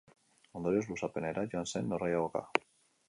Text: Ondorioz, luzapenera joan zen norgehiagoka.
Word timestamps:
Ondorioz, 0.59 0.87
luzapenera 0.93 1.43
joan 1.53 1.69
zen 1.75 1.93
norgehiagoka. 1.93 2.43